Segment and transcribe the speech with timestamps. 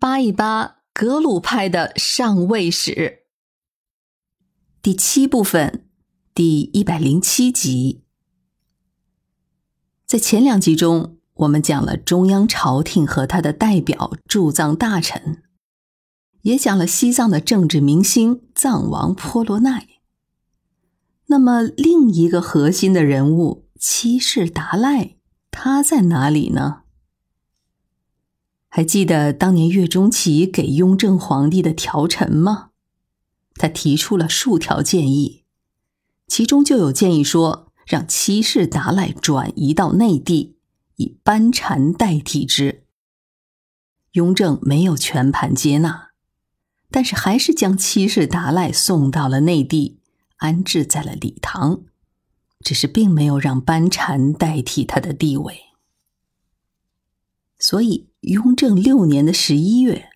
[0.00, 3.24] 扒一扒格鲁派的上位史，
[4.80, 5.88] 第七部分，
[6.32, 8.04] 第一百零七集。
[10.06, 15.42] 在前两集中，我们讲了中央朝廷和他的代表驻藏大臣，
[16.42, 19.88] 也讲了西藏的政治明星藏王婆罗奈。
[21.26, 25.16] 那么，另一个核心的人物七世达赖，
[25.50, 26.82] 他在哪里呢？
[28.68, 32.70] 还记得当年岳钟琪给雍正皇帝的条陈吗？
[33.54, 35.44] 他提出了数条建议，
[36.26, 40.56] 其中就有建议说让七世达赖转移到内地，
[40.96, 42.84] 以班禅代替之。
[44.12, 46.10] 雍正没有全盘接纳，
[46.90, 50.00] 但是还是将七世达赖送到了内地，
[50.36, 51.82] 安置在了礼堂，
[52.60, 55.60] 只是并没有让班禅代替他的地位。
[57.58, 60.10] 所以，雍正六年的十一月，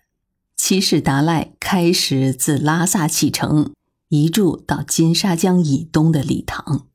[0.57, 3.73] 七世达赖开始自拉萨启程，
[4.09, 6.87] 移驻到金沙江以东的礼堂。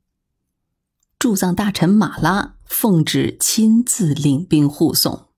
[1.17, 5.29] 驻藏大臣马拉奉旨亲自领兵护送。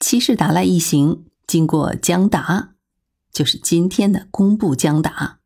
[0.00, 2.72] 七世达赖一行经过江达，
[3.30, 5.40] 就是今天的工布江达，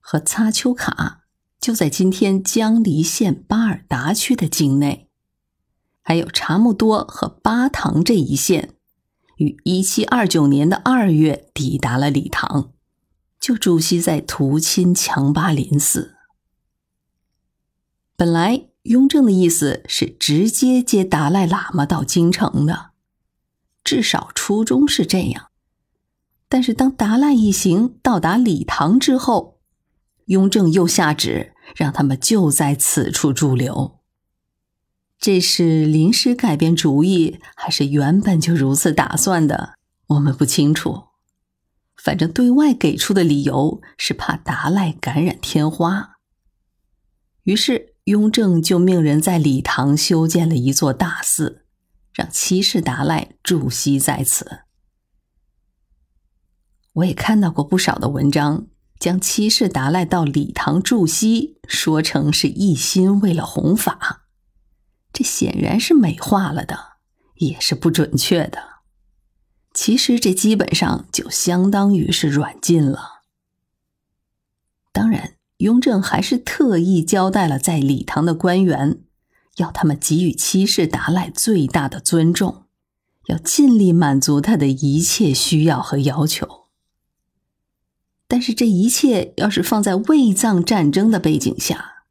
[0.00, 1.20] 和擦丘卡，
[1.60, 5.05] 就在今天江离县巴尔达区的境内。
[6.08, 8.76] 还有查木多和巴塘这一线，
[9.38, 12.70] 于一七二九年的二月抵达了礼堂，
[13.40, 16.14] 就驻锡在图钦强巴林寺。
[18.16, 22.90] 本来雍正的意思是直接接达赖喇嘛到京城的，
[23.82, 25.48] 至少初衷是这样。
[26.48, 29.58] 但是当达赖一行到达礼堂之后，
[30.26, 33.95] 雍正又下旨让他们就在此处驻留。
[35.18, 39.74] 这是临时改变主意，还是原本就如此打算的？
[40.08, 41.04] 我们不清楚。
[41.96, 46.18] 反正对外给出的理由是怕达赖感染天花。
[47.44, 51.64] 于是雍正就命人在礼堂修建了一座大寺，
[52.12, 54.60] 让七世达赖驻锡在此。
[56.92, 58.66] 我也看到过不少的文章，
[59.00, 64.25] 将七世达赖到礼堂驻锡说成是一心为了弘法。
[65.16, 66.98] 这显然是美化了的，
[67.36, 68.82] 也是不准确的。
[69.72, 73.22] 其实这基本上就相当于是软禁了。
[74.92, 78.98] 当然，雍正还是特意交代了在礼堂的官员，
[79.56, 82.64] 要他们给予七世达赖最大的尊重，
[83.28, 86.66] 要尽力满足他的一切需要和要求。
[88.28, 92.02] 但是这一切要是放在卫藏战争的背景下，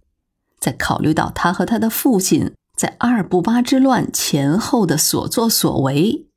[0.58, 2.56] 在考虑到他和他的父亲。
[2.76, 6.28] 在阿尔布巴之乱前后的所作所为，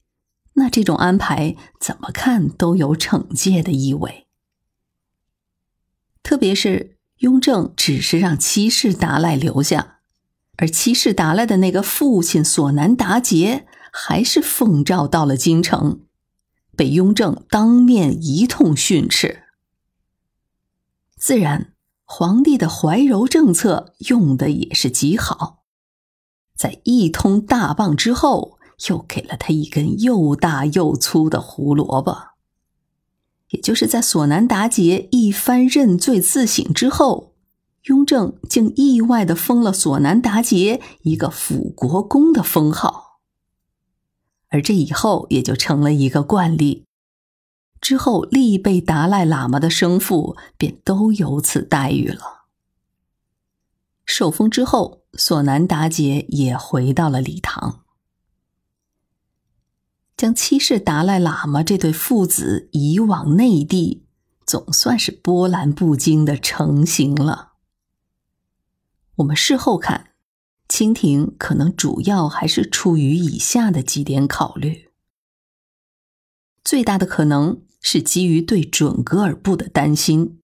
[0.54, 4.26] 那这种安排怎么看都有惩戒的意味。
[6.22, 9.98] 特别是雍正只是让七世达赖留下，
[10.56, 16.02] 而七世达赖的那个父亲索南达杰还是奉诏到了京城，
[16.76, 19.44] 被雍正当面一通训斥。
[21.16, 21.72] 自然，
[22.04, 25.57] 皇帝的怀柔政策用的也是极好。
[26.58, 28.58] 在一通大棒之后，
[28.88, 32.30] 又给了他一根又大又粗的胡萝卜。
[33.50, 37.32] 也就是在索南达杰一番认罪自省之后，
[37.84, 43.20] 雍正竟意外的封了索南达杰一个辅国公的封号，
[44.48, 46.84] 而这以后也就成了一个惯例。
[47.80, 52.46] 之后历被达赖喇嘛的生父便都有此待遇了。
[54.04, 55.04] 受封之后。
[55.14, 57.84] 索南达杰也回到了礼堂，
[60.16, 64.06] 将七世达赖喇嘛这对父子移往内地，
[64.44, 67.54] 总算是波澜不惊的成型了。
[69.16, 70.12] 我们事后看，
[70.68, 74.90] 清廷可能主要还是出于以下的几点考虑：
[76.62, 80.40] 最大的可能是基于对准噶尔部的担心，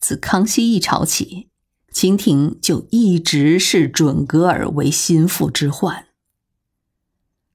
[0.00, 1.51] 自康熙一朝起。
[1.92, 6.06] 清廷就一直视准噶尔为心腹之患。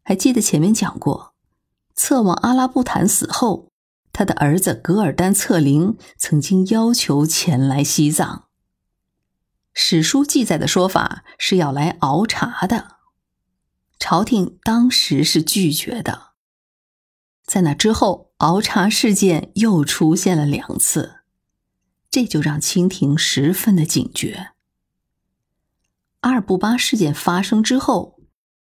[0.03, 1.33] 还记得前面讲过，
[1.95, 3.71] 策王阿拉布坦死后，
[4.13, 8.45] 他的儿子噶尔丹策灵曾经要求前来西藏。
[9.73, 12.97] 史书记载的说法是要来熬茶的，
[13.99, 16.27] 朝廷当时是拒绝的。
[17.45, 21.16] 在那之后，熬茶事件又出现了两次。
[22.17, 24.47] 这就让清廷十分的警觉。
[26.21, 28.19] 阿尔布巴事件发生之后，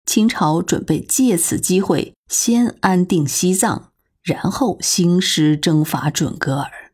[0.06, 6.93] 清朝准备借此机会先安定西藏，然后兴师征伐准噶尔。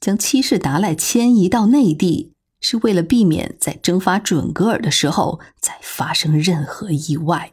[0.00, 7.52] 将七世达赖迁移到内地，是为了避免在征伐准噶尔的时候再发生任何意外。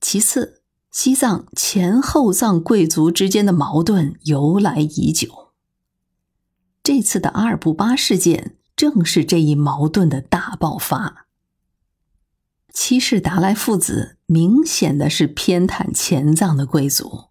[0.00, 5.43] 其次，西藏前后藏贵族之间的矛盾由来已久，
[6.84, 11.26] 这次的阿尔布巴事件正是这一矛盾的大爆发。
[12.74, 17.30] 七世达赖父子明显的是偏袒前藏的贵族，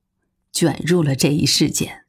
[0.51, 2.05] 卷入了这一事件。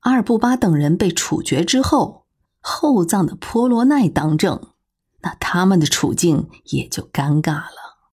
[0.00, 2.26] 阿尔布巴等人被处决之后，
[2.58, 4.72] 后藏的婆罗奈当政，
[5.20, 8.10] 那他们的处境也就尴尬了。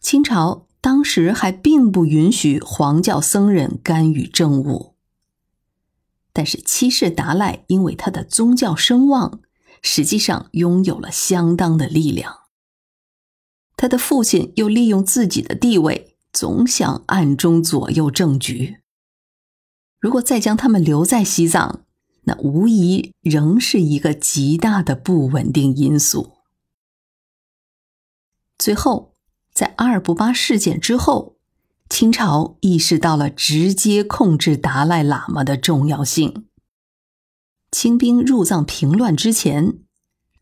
[0.00, 4.96] 清朝当时还并不允许黄教僧人干预政务，
[6.38, 9.40] 但是七世达赖因为他的宗教声望。
[9.82, 12.42] 实际上拥有了相当的力量。
[13.76, 18.78] 他的父亲又利用自己的地位，总想暗中左右政局。
[20.00, 21.84] 如果再将他们留在西藏，
[22.22, 26.38] 那无疑仍是一个极大的不稳定因素。
[28.58, 29.14] 最后，
[29.52, 31.37] 在阿尔布巴事件之后，
[31.88, 36.46] 清朝意识到了直接控制达赖喇嘛的重要性。
[37.70, 39.78] 清兵入藏平乱之前，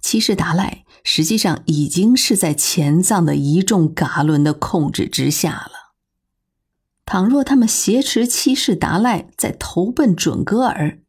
[0.01, 5.95] 七世达赖实际上已经是在前藏的一众噶伦的控制之下了。
[7.05, 11.01] 倘若他们挟持七世达赖再投奔准噶尔，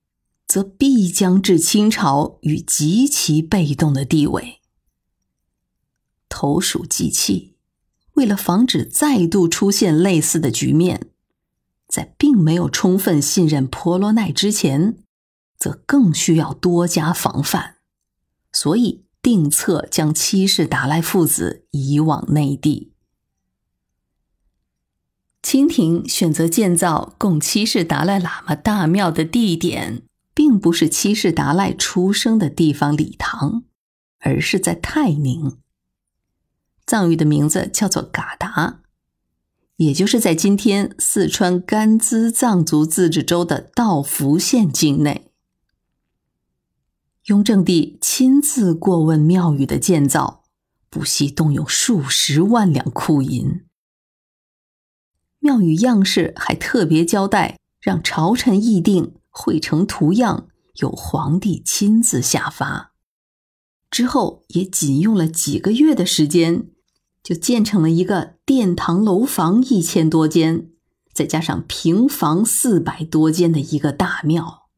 [0.48, 4.62] 则必将置清朝于极其被动的地位。
[6.30, 7.57] 投鼠忌器，
[8.18, 11.08] 为了防止再度出现类似的局面，
[11.88, 14.98] 在并没有充分信任婆罗奈之前。
[15.60, 17.78] 则更需要多加防范，
[18.52, 22.94] 所以定策将七世达赖父子移往内地。
[25.42, 30.04] 清廷选择建造供七世达赖喇嘛大庙的地点，
[30.36, 33.64] 并不是七世达赖出生的地方礼堂，
[34.20, 35.58] 而是在泰宁。
[36.88, 38.80] 藏语的名字叫做嘎达，
[39.76, 45.30] 也就是在今天四川甘孜藏族自治州的道孚县境内。
[47.26, 50.46] 雍正帝亲自过问庙宇的建造，
[50.90, 53.66] 不惜动用数十万两库银。
[55.40, 62.94] 庙宇样式还特别交代，让朝臣议定，绘成图样，由皇帝亲自下发。
[63.92, 66.70] 之后也仅用了几个月的时间，
[67.28, 70.70] 就建成了一个殿堂楼房一千多间，
[71.12, 74.70] 再加上平房四百多间的一个大庙。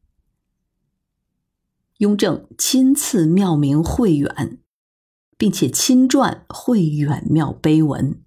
[1.98, 4.58] 雍正亲赐庙名慧远，
[5.38, 8.20] 并且亲撰慧远庙碑文。